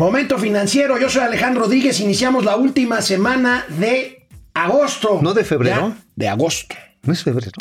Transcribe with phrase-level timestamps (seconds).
[0.00, 5.18] Momento financiero, yo soy Alejandro Rodríguez, iniciamos la última semana de agosto.
[5.20, 5.88] ¿No de febrero?
[5.94, 6.74] Ya, de agosto.
[7.02, 7.52] ¿No es febrero?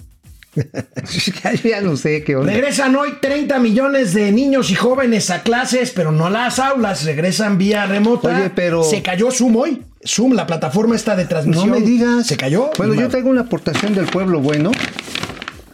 [1.66, 2.54] ya no sé qué onda.
[2.54, 7.04] Regresan hoy 30 millones de niños y jóvenes a clases, pero no a las aulas,
[7.04, 8.30] regresan vía remota.
[8.30, 9.82] Oye, pero- Se cayó Zoom hoy.
[10.08, 11.71] Zoom, la plataforma esta de No transmisión.
[11.71, 12.26] me digas.
[12.26, 12.71] Se cayó.
[12.78, 14.71] Bueno, yo traigo una aportación del pueblo bueno.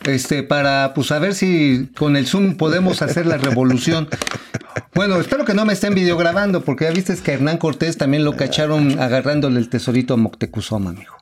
[0.06, 4.08] Este, para pues a ver si con el Zoom podemos hacer la revolución.
[4.94, 8.36] Bueno, espero que no me estén videograbando, porque ya viste que Hernán Cortés también lo
[8.36, 11.16] cacharon agarrándole el tesorito a Moctezuma, amigo.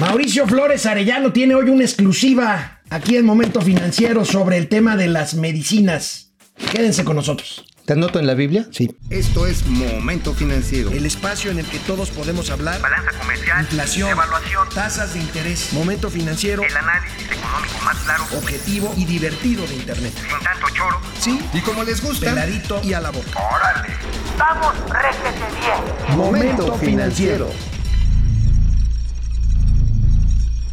[0.00, 5.08] Mauricio Flores Arellano tiene hoy una exclusiva aquí en Momento Financiero sobre el tema de
[5.08, 6.32] las medicinas.
[6.72, 7.64] Quédense con nosotros.
[7.86, 8.66] ¿Te anoto en la Biblia?
[8.72, 8.96] Sí.
[9.10, 10.90] Esto es Momento Financiero.
[10.90, 12.80] El espacio en el que todos podemos hablar.
[12.80, 18.92] Balanza comercial, Inflación, evaluación, tasas de interés, momento financiero, el análisis económico más claro, objetivo
[18.96, 20.12] y divertido de Internet.
[20.16, 21.00] sin tanto choro.
[21.20, 23.28] Sí, Y como les gusta, peladito y a la boca.
[23.54, 23.94] ¡Órale!
[24.36, 26.16] ¡Vamos, réjete bien!
[26.18, 27.48] Momento Financiero.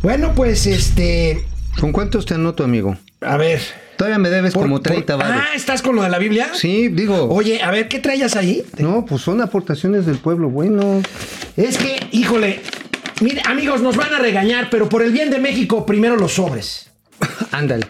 [0.01, 1.45] Bueno, pues este.
[1.79, 2.97] ¿Con cuántos te anoto, amigo?
[3.21, 3.61] A ver.
[3.97, 5.25] Todavía me debes por- como 30 por-.
[5.25, 6.49] Ah, ¿estás con lo de la Biblia?
[6.53, 7.27] Sí, digo.
[7.29, 8.63] Oye, a ver, ¿qué traías ahí?
[8.77, 11.01] No, pues son aportaciones del pueblo bueno.
[11.57, 12.61] Es que, híjole.
[13.21, 16.89] Mire, amigos, nos van a regañar, pero por el bien de México, primero los sobres.
[17.51, 17.85] Ándale.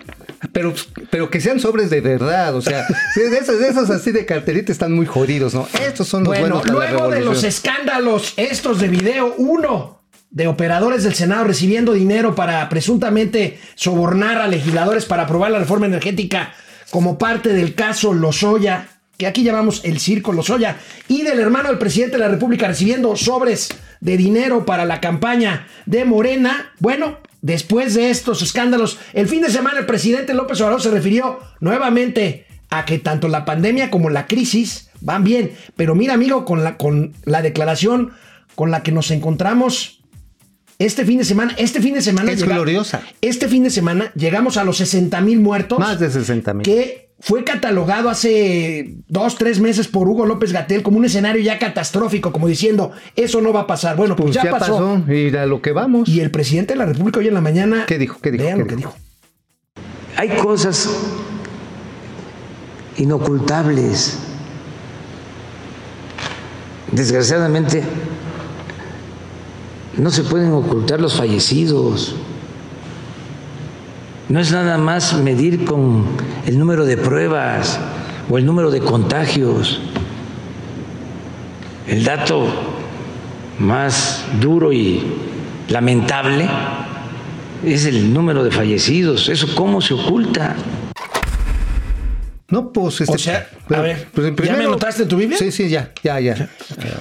[0.52, 0.74] Pero,
[1.10, 4.72] pero que sean sobres de verdad, o sea, de esos, de esos así de cartelita
[4.72, 5.68] están muy jodidos, ¿no?
[5.88, 10.03] Estos son los Bueno, buenos la luego de los escándalos estos de video, uno
[10.34, 15.86] de operadores del Senado recibiendo dinero para presuntamente sobornar a legisladores para aprobar la reforma
[15.86, 16.54] energética
[16.90, 21.78] como parte del caso Lozoya, que aquí llamamos el circo Lozoya, y del hermano del
[21.78, 23.70] presidente de la República recibiendo sobres
[24.02, 26.74] de dinero para la campaña de Morena.
[26.80, 31.40] Bueno, después de estos escándalos, el fin de semana el presidente López Obrador se refirió
[31.60, 35.52] nuevamente a que tanto la pandemia como la crisis van bien.
[35.76, 38.14] Pero mira, amigo, con la, con la declaración
[38.56, 40.03] con la que nos encontramos
[40.86, 42.32] este fin de semana, este fin de semana...
[42.32, 43.02] Es gloriosa.
[43.22, 45.80] Este fin de semana llegamos a los 60 mil muertos.
[45.80, 46.64] Más de 60 mil.
[46.64, 51.58] Que fue catalogado hace dos, tres meses por Hugo López Gatel como un escenario ya
[51.58, 53.96] catastrófico, como diciendo, eso no va a pasar.
[53.96, 55.02] Bueno, pues, Pues ya, pasó.
[55.08, 56.10] y a lo que vamos.
[56.10, 57.86] Y el presidente de la República hoy en la mañana...
[57.88, 58.20] ¿Qué dijo?
[58.22, 58.44] ¿Qué dijo?
[58.44, 58.94] Vean ¿Qué lo que dijo?
[59.76, 59.82] dijo.
[60.18, 60.90] Hay cosas
[62.98, 64.20] inocultables.
[66.92, 67.82] Desgraciadamente,
[69.98, 72.16] no se pueden ocultar los fallecidos.
[74.30, 76.06] No es nada más medir con
[76.46, 77.80] el número de pruebas
[78.30, 79.82] o el número de contagios.
[81.88, 82.46] El dato
[83.60, 85.04] más duro y
[85.70, 86.50] lamentable
[87.64, 89.30] es el número de fallecidos.
[89.30, 90.56] ¿Eso cómo se oculta?
[92.54, 95.40] No, pues este, O sea, pero- a ver, pues, en ¿ya me anotaste tu Biblia?
[95.40, 96.50] Sí, sí, ya, ya, ya.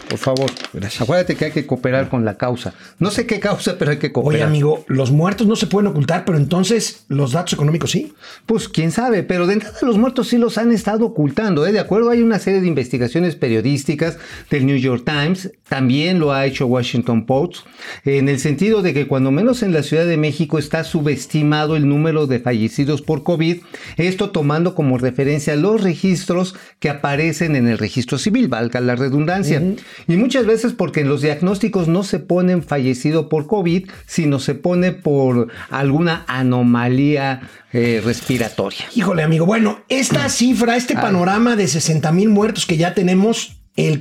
[0.08, 0.50] Por favor.
[0.98, 2.72] Acuérdate que hay que cooperar con la causa.
[2.98, 4.34] No sé qué causa, pero hay que cooperar.
[4.36, 8.14] Oye, amigo, los muertos no se pueden ocultar, pero entonces los datos económicos sí.
[8.46, 11.72] Pues quién sabe, pero de entrada los muertos sí los han estado ocultando, ¿eh?
[11.72, 14.16] De acuerdo, hay una serie de investigaciones periodísticas
[14.50, 17.66] del New York Times, también lo ha hecho Washington Post,
[18.06, 21.86] en el sentido de que cuando menos en la Ciudad de México está subestimado el
[21.86, 23.58] número de fallecidos por COVID,
[23.98, 29.62] esto tomando como referencia los registros que aparecen en el registro civil, valga la redundancia.
[30.08, 34.54] Y muchas veces porque en los diagnósticos no se ponen fallecido por COVID, sino se
[34.54, 38.86] pone por alguna anomalía eh, respiratoria.
[38.94, 39.46] Híjole, amigo.
[39.46, 44.00] Bueno, esta cifra, este panorama de 60 mil muertos que ya tenemos, el,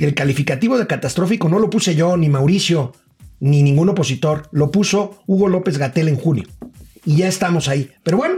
[0.00, 2.92] el calificativo de catastrófico no lo puse yo, ni Mauricio,
[3.40, 4.48] ni ningún opositor.
[4.52, 6.44] Lo puso Hugo López Gatel en junio.
[7.04, 7.90] Y ya estamos ahí.
[8.02, 8.36] Pero bueno,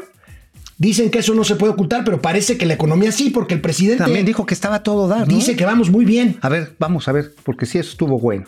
[0.80, 3.60] dicen que eso no se puede ocultar, pero parece que la economía sí, porque el
[3.60, 5.34] presidente También dijo que estaba todo dar, ¿no?
[5.36, 6.38] dice que vamos muy bien.
[6.40, 8.46] A ver, vamos a ver, porque sí, eso estuvo bueno.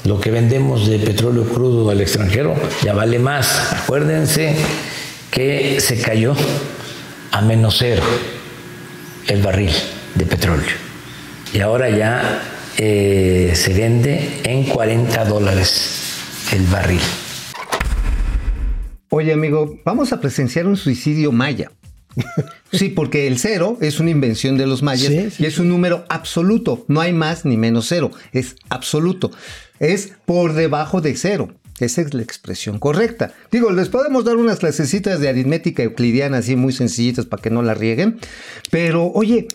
[0.05, 3.73] Lo que vendemos de petróleo crudo al extranjero ya vale más.
[3.73, 4.55] Acuérdense
[5.31, 6.35] que se cayó
[7.31, 8.03] a menos cero
[9.27, 9.73] el barril
[10.15, 10.77] de petróleo.
[11.53, 12.43] Y ahora ya
[12.77, 16.01] eh, se vende en 40 dólares
[16.53, 17.01] el barril.
[19.17, 21.71] Oye, amigo, vamos a presenciar un suicidio maya.
[22.73, 25.69] Sí, porque el cero es una invención de los mayas Sí, sí, y es un
[25.69, 26.85] número absoluto.
[26.89, 28.11] No hay más ni menos cero.
[28.33, 29.31] Es absoluto.
[29.79, 31.55] Es por debajo de cero.
[31.79, 33.33] Esa es la expresión correcta.
[33.53, 37.63] Digo, les podemos dar unas clasecitas de aritmética euclidiana así muy sencillitas para que no
[37.63, 38.19] la rieguen.
[38.73, 39.47] Pero, oye,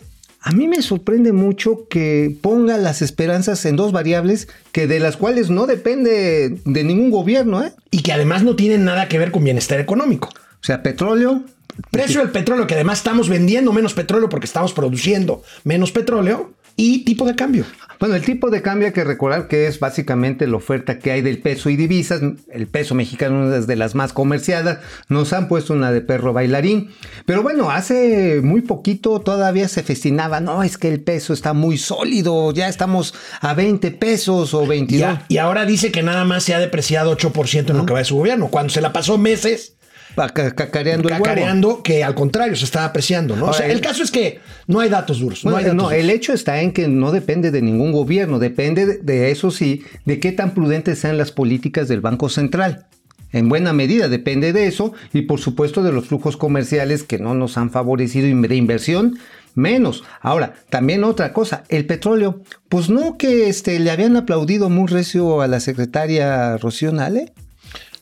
[0.50, 5.16] a mí me sorprende mucho que ponga las esperanzas en dos variables que de las
[5.16, 7.72] cuales no depende de ningún gobierno, ¿eh?
[7.92, 10.30] Y que además no tienen nada que ver con bienestar económico.
[10.30, 11.44] O sea, petróleo,
[11.92, 16.52] Precio del petróleo, que además estamos vendiendo menos petróleo porque estamos produciendo menos petróleo.
[16.82, 17.66] Y tipo de cambio.
[18.00, 21.22] Bueno, el tipo de cambio hay que recordar que es básicamente la oferta que hay
[21.22, 22.22] del peso y divisas.
[22.50, 24.80] El peso mexicano es de las más comerciadas.
[25.10, 26.92] Nos han puesto una de perro bailarín.
[27.26, 30.40] Pero bueno, hace muy poquito todavía se festinaba.
[30.40, 32.54] No, es que el peso está muy sólido.
[32.54, 35.02] Ya estamos a 20 pesos o 22.
[35.02, 38.00] Ya, y ahora dice que nada más se ha depreciado 8% en lo que va
[38.00, 39.76] de su gobierno, cuando se la pasó meses
[40.16, 41.24] Cacareando el huevo.
[41.24, 43.48] cacareando que al contrario se está apreciando, ¿no?
[43.48, 45.46] O sea, el caso es que no hay datos duros.
[45.46, 45.98] No hay datos no, duros.
[45.98, 49.84] el hecho está en que no depende de ningún gobierno, depende de, de eso sí,
[50.06, 52.88] de qué tan prudentes sean las políticas del Banco Central.
[53.32, 57.36] En buena medida depende de eso y por supuesto de los flujos comerciales que no
[57.36, 59.20] nos han favorecido de inversión
[59.56, 60.04] menos.
[60.22, 65.42] Ahora, también otra cosa, el petróleo, pues no que este, le habían aplaudido muy recio
[65.42, 67.34] a la secretaria Rocío Nale.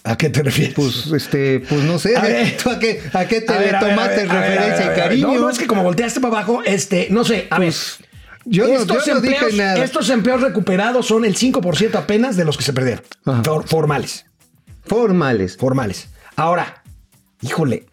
[0.07, 0.75] ¿A qué te refieres?
[0.75, 2.57] Pues, este, pues no sé, A ver.
[2.63, 4.51] ¿tú a qué, a qué te A ver, a ver, tomaste a ver, a ver,
[4.51, 5.27] referencia a ver, y cariño?
[5.35, 8.09] No, no, es que como volteaste para abajo, este, no sé, a Pues, ver.
[8.45, 9.83] yo no- estos, yo no dije empleos, nada.
[9.85, 13.03] estos empleos recuperados son el 5% apenas de los que se perdieron.
[13.45, 14.27] For- formales.
[14.85, 15.57] Formales.
[15.57, 16.09] Formales.
[16.37, 16.83] Ahora,
[17.41, 17.87] híjole.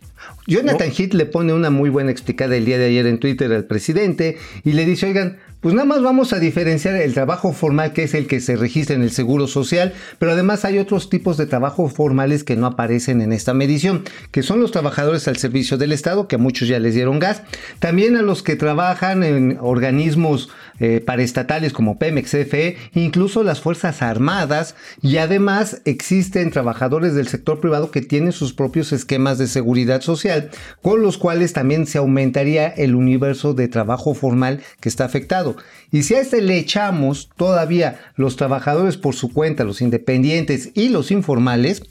[0.48, 3.66] Jonathan Heath le pone una muy buena explicada el día de ayer en Twitter al
[3.66, 8.02] presidente y le dice, oigan, Pues nada más vamos a diferenciar el trabajo formal, que
[8.02, 11.46] es el que se registra en el Seguro Social, pero además hay otros tipos de
[11.46, 15.92] trabajo formales que no aparecen en esta medición, que son los trabajadores al servicio del
[15.92, 17.44] Estado, que a muchos ya les dieron gas,
[17.78, 20.50] también a los que trabajan en organismos
[20.80, 27.60] eh, paraestatales como Pemex, CFE, incluso las Fuerzas Armadas, y además existen trabajadores del sector
[27.60, 30.50] privado que tienen sus propios esquemas de seguridad social,
[30.82, 35.51] con los cuales también se aumentaría el universo de trabajo formal que está afectado.
[35.92, 40.90] Y si a este le echamos todavía los trabajadores por su cuenta, los independientes y
[40.90, 41.84] los informales,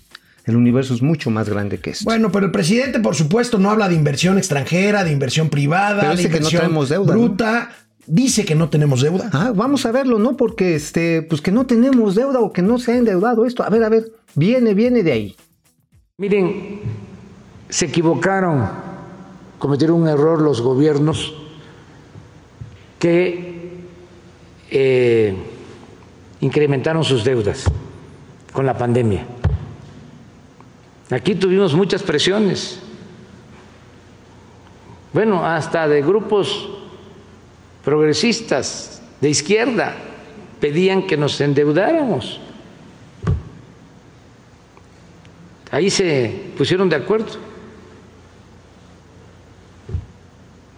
[0.45, 2.05] el universo es mucho más grande que esto.
[2.05, 6.11] Bueno, pero el presidente, por supuesto, no habla de inversión extranjera, de inversión privada, Pero
[6.11, 7.71] de dice que no inversión bruta.
[8.07, 9.31] Dice que no tenemos deuda.
[9.33, 10.37] Ah, vamos a verlo, ¿no?
[10.37, 13.63] Porque este, pues que no tenemos deuda o que no se ha endeudado esto.
[13.63, 15.37] A ver, a ver, viene, viene de ahí.
[16.17, 16.81] Miren,
[17.69, 18.69] se equivocaron,
[19.59, 21.35] cometieron un error los gobiernos
[22.99, 23.50] que
[24.71, 25.35] eh,
[26.41, 27.65] incrementaron sus deudas
[28.53, 29.25] con la pandemia.
[31.11, 32.81] Aquí tuvimos muchas presiones,
[35.13, 36.69] bueno, hasta de grupos
[37.85, 39.97] progresistas de izquierda
[40.61, 42.39] pedían que nos endeudáramos.
[45.73, 47.51] Ahí se pusieron de acuerdo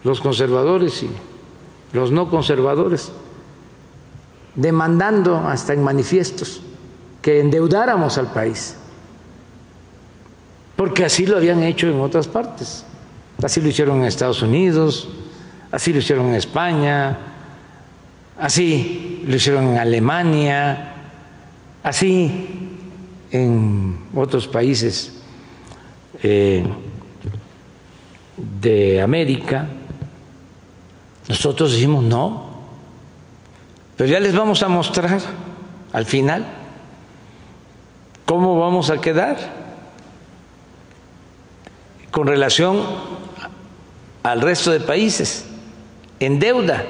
[0.03, 1.09] los conservadores y
[1.93, 3.11] los no conservadores,
[4.55, 6.61] demandando hasta en manifiestos
[7.21, 8.75] que endeudáramos al país,
[10.75, 12.85] porque así lo habían hecho en otras partes.
[13.41, 15.09] Así lo hicieron en Estados Unidos,
[15.71, 17.17] así lo hicieron en España,
[18.39, 20.93] así lo hicieron en Alemania,
[21.83, 22.69] así
[23.31, 25.13] en otros países
[26.21, 26.63] eh,
[28.61, 29.67] de América.
[31.27, 32.52] Nosotros decimos no,
[33.97, 35.19] pero ya les vamos a mostrar
[35.91, 36.45] al final
[38.25, 39.37] cómo vamos a quedar
[42.11, 42.81] con relación
[44.23, 45.45] al resto de países
[46.19, 46.85] en deuda.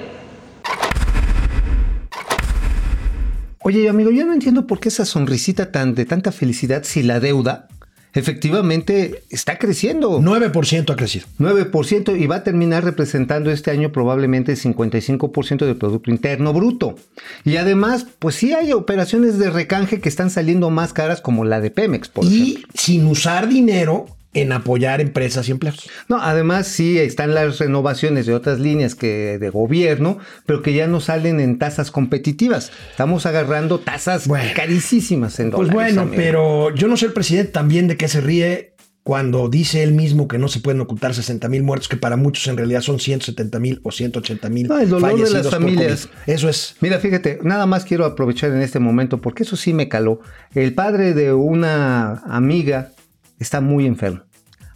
[3.66, 7.22] Oye, amigo, yo no entiendo por qué esa sonrisita tan de tanta felicidad si la
[7.22, 7.70] deuda
[8.14, 10.20] efectivamente está creciendo.
[10.22, 11.26] 9% ha crecido.
[11.40, 16.96] 9% y va a terminar representando este año probablemente el 55% del Producto Interno Bruto.
[17.44, 21.60] Y además, pues sí hay operaciones de recanje que están saliendo más caras como la
[21.60, 22.74] de Pemex, por y ejemplo.
[22.76, 25.90] sin usar dinero en apoyar empresas y empleos.
[26.10, 30.88] No, además sí están las renovaciones de otras líneas que de gobierno, pero que ya
[30.88, 32.72] no salen en tasas competitivas.
[32.92, 34.50] Estamos agarrando tasas Bueno.
[34.56, 35.74] carísimas en Pues dólares.
[35.96, 36.16] bueno, amigo.
[36.18, 38.74] pero yo no sé el presidente también de qué se ríe
[39.04, 42.48] cuando dice él mismo que no se pueden ocultar 60 mil muertos, que para muchos
[42.48, 46.08] en realidad son 170 mil o 180 mil No, el dolor de las familias.
[46.26, 46.76] Eso es.
[46.80, 50.22] Mira, fíjate, nada más quiero aprovechar en este momento porque eso sí me caló.
[50.56, 52.94] El padre de una amiga
[53.40, 54.24] está muy enfermo.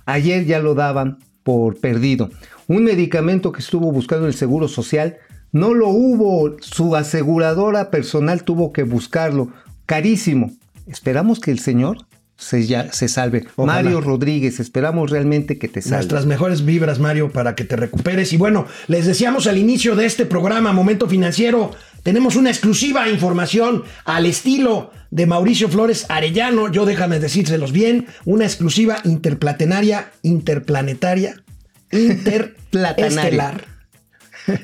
[0.05, 2.29] Ayer ya lo daban por perdido.
[2.67, 5.17] Un medicamento que estuvo buscando el Seguro Social
[5.51, 6.57] no lo hubo.
[6.61, 9.51] Su aseguradora personal tuvo que buscarlo.
[9.85, 10.51] Carísimo.
[10.87, 12.05] Esperamos que el señor
[12.37, 13.45] se, ya, se salve.
[13.55, 13.83] Ojalá.
[13.83, 15.97] Mario Rodríguez, esperamos realmente que te salve.
[15.97, 18.31] Nuestras mejores vibras, Mario, para que te recuperes.
[18.31, 21.71] Y bueno, les decíamos al inicio de este programa, Momento Financiero,
[22.07, 26.71] tenemos una exclusiva información al estilo de Mauricio Flores Arellano.
[26.71, 31.43] Yo déjame decírselos bien, una exclusiva interplanetaria, interplanetaria,
[31.91, 33.65] interestelar,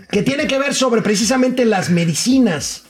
[0.09, 2.85] que tiene que ver sobre precisamente las medicinas.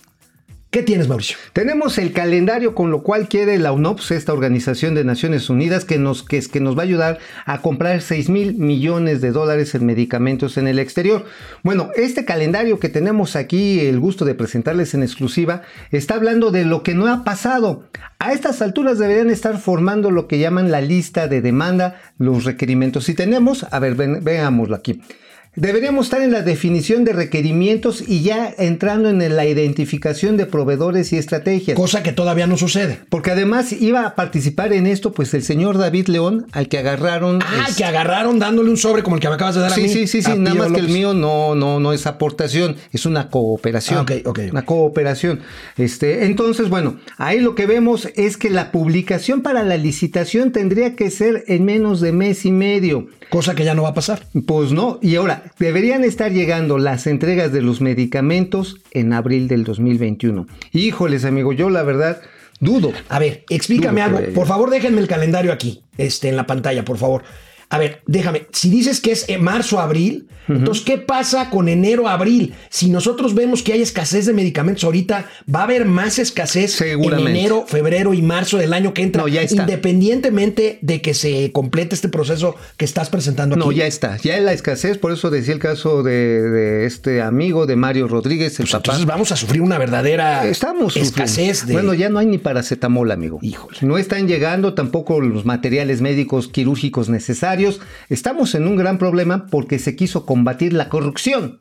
[0.74, 1.38] ¿Qué tienes, Mauricio?
[1.54, 6.00] Tenemos el calendario con lo cual quiere la UNOPS, esta organización de Naciones Unidas, que
[6.00, 9.86] nos, que, que nos va a ayudar a comprar 6 mil millones de dólares en
[9.86, 11.26] medicamentos en el exterior.
[11.62, 15.62] Bueno, este calendario que tenemos aquí, el gusto de presentarles en exclusiva,
[15.92, 17.84] está hablando de lo que no ha pasado.
[18.18, 23.04] A estas alturas deberían estar formando lo que llaman la lista de demanda, los requerimientos.
[23.04, 25.04] Si tenemos, a ver, ven- veámoslo aquí.
[25.56, 31.14] Deberíamos estar en la definición de requerimientos y ya entrando en la identificación de proveedores
[31.14, 31.78] y estrategias.
[31.78, 33.00] Cosa que todavía no sucede.
[33.10, 37.40] Porque además iba a participar en esto, pues el señor David León, al que agarraron.
[37.44, 39.76] Ah, es- que agarraron dándole un sobre como el que me acabas de dar a
[39.76, 39.90] Sí, mí.
[39.90, 42.76] sí, sí, sí, a nada Pío más que el mío no, no, no es aportación,
[42.92, 44.00] es una cooperación.
[44.00, 44.40] Ah, ok, ok, ok.
[44.54, 45.42] Una cooperación.
[45.78, 50.96] Este, entonces, bueno, ahí lo que vemos es que la publicación para la licitación tendría
[50.96, 53.08] que ser en menos de mes y medio.
[53.30, 54.28] Cosa que ya no va a pasar.
[54.46, 59.64] Pues no, y ahora, deberían estar llegando las entregas de los medicamentos en abril del
[59.64, 60.48] 2021.
[60.72, 62.22] Híjoles, amigo, yo la verdad
[62.60, 62.92] dudo.
[63.10, 64.34] A ver, explícame Dudo algo.
[64.34, 67.24] Por favor, déjenme el calendario aquí, este, en la pantalla, por favor.
[67.74, 72.10] A ver, déjame, si dices que es en marzo, abril, entonces, ¿qué pasa con enero,
[72.10, 72.54] abril?
[72.70, 77.02] Si nosotros vemos que hay escasez de medicamentos ahorita, va a haber más escasez en
[77.02, 79.62] enero, febrero y marzo del año que entra, No, ya está.
[79.64, 83.64] independientemente de que se complete este proceso que estás presentando aquí.
[83.66, 84.18] No, ya está.
[84.18, 88.10] Ya en la escasez, por eso decía el caso de, de este amigo de Mario
[88.10, 88.84] Rodríguez, el Pues papá.
[88.86, 91.72] entonces vamos a sufrir una verdadera Estamos escasez de...
[91.74, 93.40] Bueno, ya no hay ni paracetamol, amigo.
[93.42, 93.78] Híjole.
[93.82, 97.63] No están llegando tampoco los materiales médicos quirúrgicos necesarios.
[98.10, 101.60] Estamos en un gran problema porque se quiso combatir la corrupción.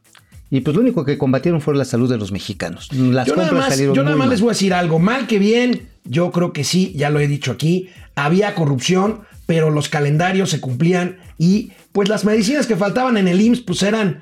[0.51, 2.89] Y pues lo único que combatieron fue la salud de los mexicanos.
[2.93, 4.31] Las yo nada compras más, salieron yo nada más mal.
[4.35, 4.99] les voy a decir algo.
[4.99, 7.89] Mal que bien, yo creo que sí, ya lo he dicho aquí.
[8.17, 13.41] Había corrupción, pero los calendarios se cumplían y pues las medicinas que faltaban en el
[13.41, 14.21] IMSS pues eran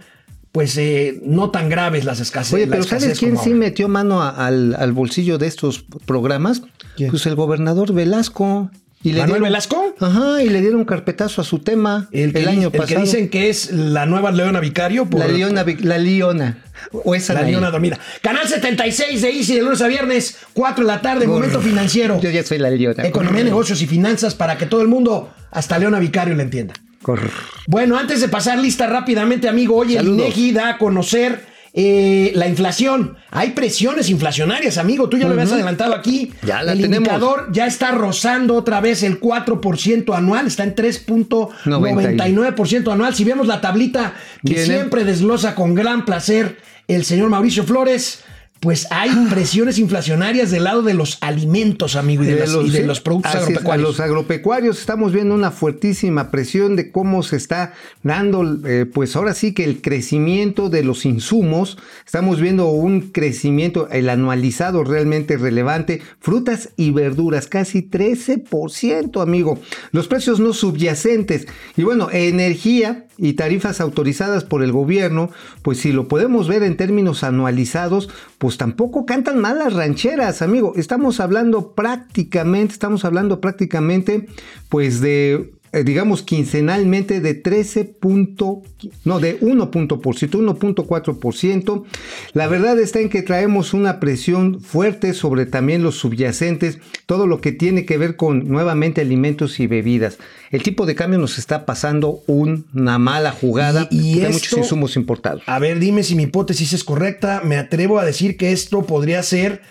[0.53, 2.55] pues eh, no tan graves las escasez.
[2.55, 6.63] Oye, pero escasez ¿sabes quién sí metió mano a- al, al bolsillo de estos programas?
[6.97, 7.11] ¿Quién?
[7.11, 8.71] Pues el gobernador Velasco.
[9.03, 9.95] Y ¿Manuel dieron- Velasco?
[9.99, 13.01] Ajá, y le dieron carpetazo a su tema el, año el que pasado.
[13.01, 15.07] dicen que es la nueva Leona Vicario.
[15.09, 16.65] por- la Leona, la Leona.
[16.93, 17.43] O esa La.
[17.43, 17.99] Leona dormida.
[18.23, 22.21] Canal 76 de Easy de lunes a viernes, 4 de la tarde, momento financiero.
[22.21, 23.07] Yo ya soy la Leona.
[23.07, 26.75] Economía, negocios y finanzas para que todo el mundo, hasta Leona Vicario, le entienda.
[27.03, 27.31] Corr.
[27.67, 30.21] Bueno, antes de pasar lista rápidamente, amigo, oye, el Saludos.
[30.27, 31.41] INEGI da a conocer
[31.73, 33.17] eh, la inflación.
[33.31, 35.09] Hay presiones inflacionarias, amigo.
[35.09, 36.33] Tú ya lo habías adelantado aquí.
[36.43, 37.09] Ya la el tenemos.
[37.09, 40.47] indicador ya está rozando otra vez el 4% anual.
[40.49, 43.15] Está en 3.99% anual.
[43.15, 46.59] Si vemos la tablita que siempre desglosa con gran placer
[46.89, 48.25] el señor Mauricio Flores.
[48.61, 52.67] Pues hay presiones inflacionarias del lado de los alimentos, amigo, y de, De las- los-
[52.67, 53.89] y de sí, los productos es, agropecuarios.
[53.89, 59.33] los agropecuarios estamos viendo una fuertísima presión de cómo se está dando, eh, pues ahora
[59.33, 61.79] sí que el crecimiento de los insumos.
[62.05, 66.03] Estamos viendo un crecimiento, el anualizado realmente relevante.
[66.21, 69.59] Frutas y verduras, casi 13%, amigo.
[69.93, 71.47] Los precios no subyacentes.
[71.79, 75.31] Y bueno, energía y tarifas autorizadas por el gobierno,
[75.63, 78.09] pues si lo podemos ver en términos anualizados,
[78.39, 80.73] pues tampoco cantan mal las rancheras, amigo.
[80.77, 84.27] Estamos hablando prácticamente, estamos hablando prácticamente,
[84.71, 88.63] pues de eh, digamos quincenalmente de 13 punto,
[89.05, 91.85] no, de 1 punto por ciento, 1.4%.
[92.33, 97.41] La verdad está en que traemos una presión fuerte sobre también los subyacentes, todo lo
[97.41, 100.19] que tiene que ver con nuevamente alimentos y bebidas.
[100.51, 104.59] El tipo de cambio nos está pasando una mala jugada Y- y de esto- muchos
[104.59, 105.43] insumos importados.
[105.47, 107.43] A ver, dime si mi hipótesis es correcta.
[107.45, 109.63] Me atrevo a decir que esto podría ser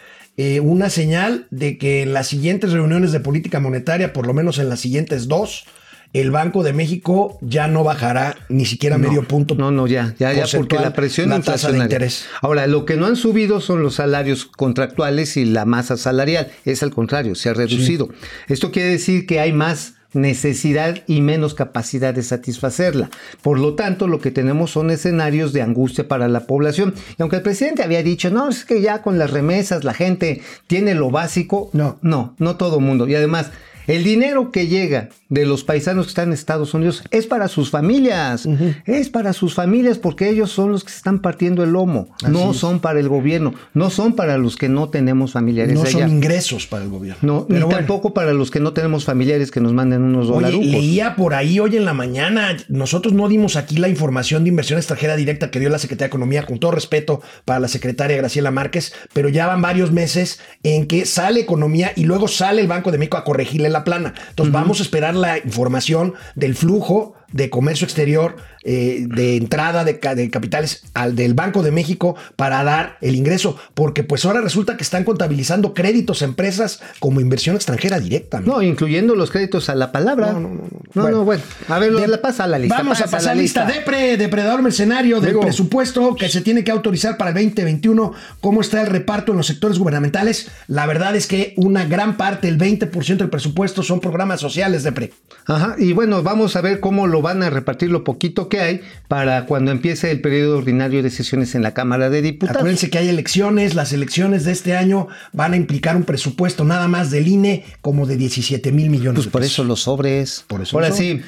[0.41, 4.57] eh, una señal de que en las siguientes reuniones de política monetaria, por lo menos
[4.57, 5.65] en las siguientes dos,
[6.13, 9.55] el Banco de México ya no bajará ni siquiera medio punto.
[9.55, 12.25] No, no, ya, ya, ya, porque la presión la tasa de interés.
[12.41, 16.51] Ahora, lo que no han subido son los salarios contractuales y la masa salarial.
[16.65, 18.09] Es al contrario, se ha reducido.
[18.47, 23.11] Esto quiere decir que hay más necesidad y menos capacidad de satisfacerla.
[23.43, 26.95] Por lo tanto, lo que tenemos son escenarios de angustia para la población.
[27.17, 30.41] Y aunque el presidente había dicho, no, es que ya con las remesas la gente
[30.65, 31.99] tiene lo básico, No.
[32.01, 33.07] no, no todo mundo.
[33.07, 33.51] Y además,
[33.87, 37.69] el dinero que llega de los paisanos que están en Estados Unidos es para sus
[37.69, 38.47] familias,
[38.85, 42.53] es para sus familias porque ellos son los que se están partiendo el lomo, no
[42.53, 45.91] son para el gobierno, no son para los que no tenemos familiares No allá.
[45.91, 47.19] son ingresos para el gobierno.
[47.21, 47.77] No, Pero ni bueno.
[47.77, 50.65] tampoco para los que no tenemos familiares que nos manden unos dolarucos.
[50.67, 54.77] leía por ahí hoy en la mañana, nosotros no dimos aquí la información de inversión
[54.79, 58.51] extranjera directa que dio la Secretaría de Economía, con todo respeto para la secretaria Graciela
[58.51, 62.91] Márquez, pero ya van varios meses en que sale Economía y luego sale el Banco
[62.91, 64.13] de México a corregirle la plana.
[64.29, 69.93] Entonces vamos a esperar la información del flujo de comercio exterior, eh, de entrada de,
[69.93, 74.77] de capitales al del Banco de México para dar el ingreso, porque pues ahora resulta
[74.77, 78.39] que están contabilizando créditos a empresas como inversión extranjera directa.
[78.41, 78.53] ¿no?
[78.55, 80.33] No, incluyendo los créditos a la palabra.
[80.33, 80.49] No, no,
[80.93, 81.09] no.
[81.09, 81.43] No, bueno.
[81.67, 82.77] A ver, De- la pasa a la lista.
[82.77, 83.65] Vamos a pasa pasar lista.
[83.65, 88.13] Depre, depredador mercenario del Digo- presupuesto que se tiene que autorizar para el 2021.
[88.41, 90.49] ¿Cómo está el reparto en los sectores gubernamentales?
[90.67, 95.11] La verdad es que una gran parte, el 20% del presupuesto, son programas sociales, Depre.
[95.45, 98.81] Ajá, y bueno, vamos a ver cómo lo van a repartir lo poquito que hay
[99.07, 102.57] para cuando empiece el periodo ordinario de sesiones en la Cámara de Diputados.
[102.57, 103.75] Acuérdense que hay elecciones.
[103.75, 108.05] Las elecciones de este año van a implicar un presupuesto nada más del INE como
[108.05, 109.53] de 17 mil millones Pues de por pesos.
[109.53, 110.43] eso los sobres.
[110.47, 111.21] Por eso Ahora sí.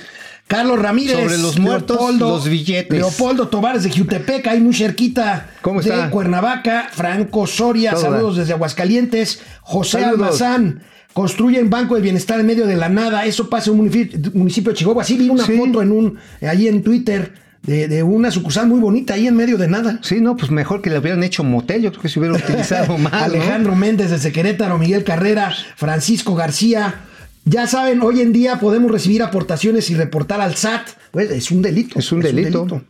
[0.48, 1.16] Carlos Ramírez.
[1.18, 2.98] Sobre los muertos, los billetes.
[2.98, 6.10] Leopoldo Tovares de Jutepec, ahí muy cerquita ¿Cómo de está?
[6.10, 6.90] Cuernavaca.
[6.92, 9.40] Franco Soria, saludos desde Aguascalientes.
[9.62, 10.42] José Saludos.
[10.42, 10.84] Almazán.
[11.14, 13.26] Construyen Banco del Bienestar en medio de la nada.
[13.26, 13.92] Eso pasa en un
[14.34, 15.04] municipio de Chihuahua.
[15.04, 15.54] Sí, vi una Sí.
[15.58, 19.58] foto en un, allí en Twitter de, de una sucursal muy bonita ahí en medio
[19.58, 20.00] de nada.
[20.04, 21.82] Sí, no, pues mejor que le hubieran hecho motel.
[21.82, 23.12] Yo creo que se hubiera utilizado más.
[23.12, 23.20] ¿no?
[23.20, 26.96] Alejandro Méndez desde Querétaro, Miguel Carrera, Francisco García.
[27.44, 30.88] Ya saben, hoy en día podemos recibir aportaciones y reportar al SAT.
[31.12, 32.00] Pues es un delito.
[32.00, 32.82] Es un delito.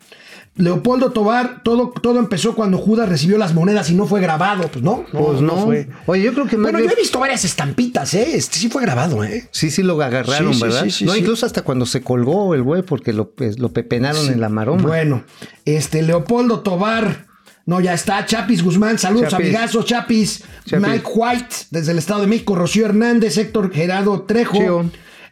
[0.57, 4.67] Leopoldo Tobar, todo, todo empezó cuando Judas recibió las monedas y no fue grabado.
[4.67, 5.55] Pues no, Pues no.
[5.65, 5.87] fue.
[6.05, 8.35] Oye, yo creo que Bueno, yo he visto varias estampitas, ¿eh?
[8.35, 9.47] Este sí fue grabado, ¿eh?
[9.51, 10.83] Sí, sí lo agarraron, Sí, sí, ¿verdad?
[10.83, 14.27] sí, sí, no, incluso hasta cuando se colgó el güey porque lo, pues, lo pepenaron
[14.27, 14.83] en la maroma.
[14.83, 15.23] Bueno,
[15.65, 17.27] este Leopoldo Tobar.
[17.65, 18.25] No, ya está.
[18.25, 19.45] Chapis Guzmán, saludos, Chapis.
[19.47, 19.85] amigazos.
[19.85, 20.43] Chapis.
[20.65, 20.87] Chapis.
[20.87, 22.55] Mike White, desde el Estado de México.
[22.55, 24.85] Rocío Hernández, Héctor Gerardo Trejo.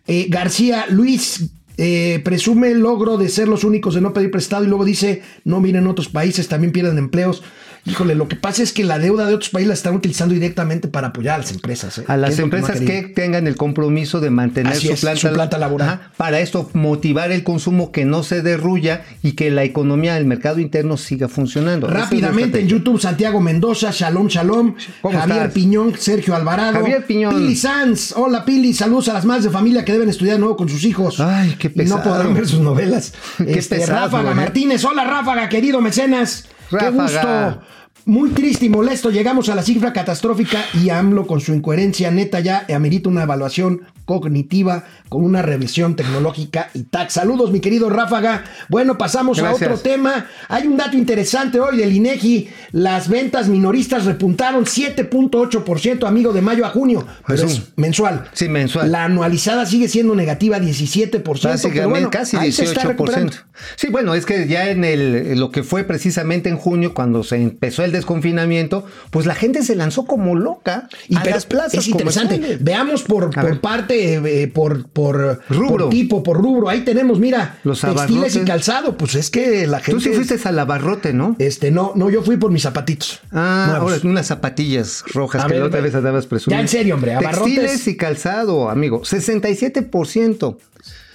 [0.08, 1.50] Eh, García Luis.
[1.82, 5.22] Eh, presume el logro de ser los únicos de no pedir prestado y luego dice,
[5.46, 7.42] no miren otros países, también pierden empleos.
[7.86, 10.88] Híjole, lo que pasa es que la deuda de otros países la están utilizando directamente
[10.88, 11.98] para apoyar a las empresas.
[11.98, 12.04] ¿eh?
[12.08, 15.58] A las que empresas que tengan el compromiso de mantener su, es, planta, su planta
[15.58, 15.88] laboral.
[15.90, 20.26] Ajá, para esto motivar el consumo que no se derruya y que la economía del
[20.26, 21.88] mercado interno siga funcionando.
[21.88, 22.68] Es Rápidamente en.
[22.68, 25.54] YouTube, Santiago Mendoza, Shalom Shalom, ¿Cómo Javier estás?
[25.54, 27.36] Piñón, Sergio Alvarado, Javier Piñón.
[27.36, 30.70] Pili Sanz, hola Pili, saludos a las madres de familia que deben estudiar nuevo con
[30.70, 31.20] sus hijos.
[31.20, 32.04] Ay, qué Y no pesado.
[32.04, 33.14] podrán ver sus novelas.
[33.38, 34.36] Qué Este, pesado, Ráfaga ¿eh?
[34.36, 37.62] Martínez, hola Ráfaga, querido mecenas, qué gusto.
[38.06, 42.40] Muy triste y molesto, llegamos a la cifra catastrófica y AMLO con su incoherencia neta
[42.40, 47.14] ya amerita una evaluación cognitiva con una revisión tecnológica y tax.
[47.14, 48.44] Saludos, mi querido Ráfaga.
[48.68, 50.26] Bueno, pasamos a otro tema.
[50.48, 52.50] Hay un dato interesante hoy del INEGI.
[52.72, 57.06] Las ventas minoristas repuntaron 7.8%, amigo, de mayo a junio.
[57.28, 58.26] Pero Es mensual.
[58.34, 58.92] Sí, mensual.
[58.92, 61.24] La anualizada sigue siendo negativa 17%.
[61.24, 62.88] Básicamente pero bueno, casi ahí se está 18%.
[62.88, 63.34] recuperando.
[63.76, 67.36] Sí, bueno, es que ya en el lo que fue precisamente en junio cuando se
[67.36, 71.74] empezó el desconfinamiento, pues la gente se lanzó como loca Y a pero las plazas
[71.76, 72.36] es interesante.
[72.36, 72.64] comerciales.
[72.64, 75.68] Veamos por, por parte, eh, por, por, Rubro.
[75.86, 76.70] por tipo, por rubro.
[76.70, 78.98] Ahí tenemos, mira, Los textiles y calzado.
[78.98, 79.92] Pues es que la gente.
[79.92, 81.36] Tú sí fuiste al abarrote, ¿no?
[81.40, 83.20] Este, no, no, yo fui por mis zapatitos.
[83.32, 83.94] Ah, nuevos.
[83.94, 86.60] ahora unas zapatillas rojas A que ver, la otra ve- vez andabas presumiendo.
[86.60, 87.56] Ya en serio, hombre, abarrotes.
[87.56, 89.02] Textiles y calzado, amigo.
[89.04, 90.58] 67%.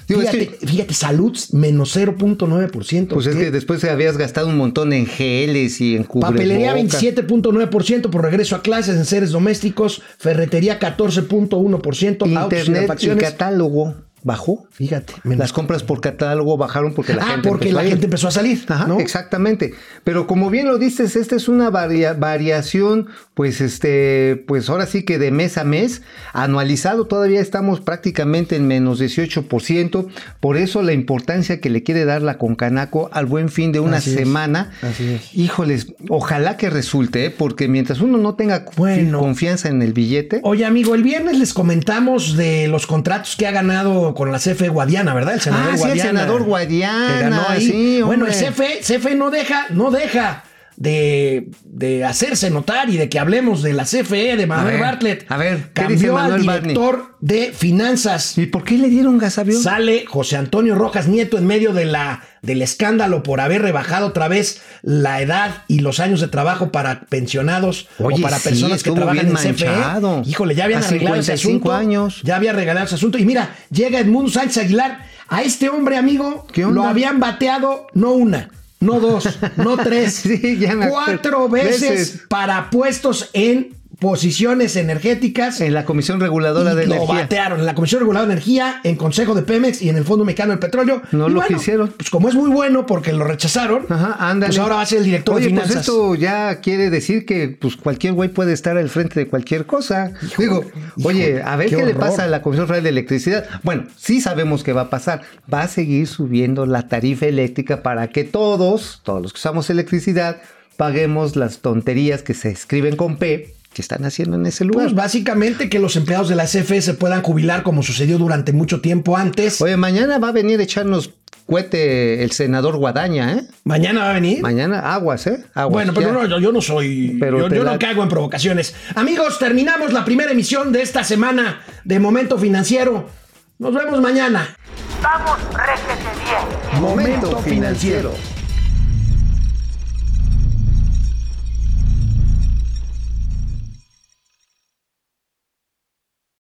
[0.08, 3.08] Digo, es fíjate, que, fíjate, salud menos 0.9%.
[3.08, 6.32] pues es que después habías gastado un montón en geles y en cubrebocas.
[6.32, 13.08] Papelería 27.9% por regreso a clases en seres domésticos, ferretería 14.1%, autos y Internet y
[13.16, 14.66] catálogo bajó.
[14.70, 17.84] Fíjate, menos- Las compras por catálogo bajaron porque la ah, gente porque empezó la a
[17.84, 17.90] ir.
[17.90, 18.98] gente empezó a salir, Ajá, ¿no?
[18.98, 19.74] exactamente.
[20.02, 25.04] Pero como bien lo dices, esta es una varia- variación, pues este, pues ahora sí
[25.04, 30.06] que de mes a mes, anualizado todavía estamos prácticamente en menos 18%.
[30.40, 33.98] Por eso la importancia que le quiere dar la Concanaco al buen fin de una
[33.98, 34.72] Así es, semana.
[34.82, 35.34] así es.
[35.34, 37.30] Híjoles, ojalá que resulte, ¿eh?
[37.30, 39.18] porque mientras uno no tenga Bueno.
[39.20, 40.40] confianza en el billete.
[40.42, 44.68] Oye, amigo, el viernes les comentamos de los contratos que ha ganado con la CFE
[44.68, 45.34] Guadiana, ¿verdad?
[45.34, 46.20] El senador Ah, sí, el Guadiana.
[46.20, 47.66] senador Guadiana, Que ganó ahí.
[47.66, 48.32] sí, bueno, el.
[48.32, 50.44] CFE, CFE no deja, no deja
[50.76, 55.26] de, de hacerse notar y de que hablemos de la CFE de Manuel ver, Bartlett.
[55.30, 56.60] a ver, ¿qué dice Cambió al Barney?
[56.62, 58.36] director de finanzas.
[58.38, 59.62] ¿Y por qué le dieron gas avión?
[59.62, 64.28] Sale José Antonio Rojas Nieto en medio de la, del escándalo por haber rebajado otra
[64.28, 68.82] vez la edad y los años de trabajo para pensionados Oye, o para sí, personas
[68.82, 69.46] que trabajan en CFE.
[69.66, 70.22] manchado.
[70.26, 71.72] Híjole, ya habían A arreglado ese 55 asunto.
[71.72, 72.20] años.
[72.24, 73.18] Ya había arreglado ese asunto.
[73.18, 75.06] Y mira, llega Edmundo Sánchez Aguilar.
[75.26, 78.50] A este hombre, amigo, lo habían bateado no una,
[78.84, 81.06] no dos, no tres, Sí, ya me acuerdo.
[81.06, 82.22] cuatro veces, Veces.
[82.28, 85.60] para puestos en posiciones energéticas.
[85.60, 87.14] En la Comisión Reguladora Y de lo Energía.
[87.22, 90.24] batearon en la Comisión Reguladora de Energía, en Consejo de Pemex y en el Fondo
[90.24, 91.02] Mexicano del Petróleo.
[91.12, 91.88] No Y lo bueno, quisieron.
[91.96, 94.50] Pues como es muy bueno porque lo rechazaron, Ajá, ándale.
[94.50, 95.86] pues ahora va a ser el director Oye, de pues finanzas.
[95.88, 100.12] esto ya quiere decir que pues cualquier güey puede estar al frente de cualquier cosa.
[100.38, 100.64] Digo,
[101.04, 103.46] oye, a ver qué qué, le pasa a la Comisión Federal de Electricidad.
[103.62, 105.22] Bueno, sí sabemos que va a pasar.
[105.52, 110.38] Va a seguir subiendo la tarifa eléctrica para que todos, todos los que usamos electricidad,
[110.76, 114.84] paguemos las tonterías que se escriben con P que están haciendo en ese lugar.
[114.86, 118.80] Pues básicamente que los empleados de la CFE se puedan jubilar como sucedió durante mucho
[118.80, 119.60] tiempo antes.
[119.60, 121.10] Oye, mañana va a venir a echarnos
[121.46, 123.42] cohete el senador Guadaña, ¿eh?
[123.64, 124.40] Mañana va a venir.
[124.40, 125.44] Mañana aguas, ¿eh?
[125.52, 125.72] Aguas.
[125.72, 127.18] Bueno, pero no, yo, yo no soy.
[127.20, 128.74] Pero yo yo da- no caigo en provocaciones.
[128.94, 133.10] Amigos, terminamos la primera emisión de esta semana de Momento Financiero.
[133.58, 134.56] Nos vemos mañana.
[135.02, 136.80] Vamos, réjete bien.
[136.80, 138.12] Momento financiero.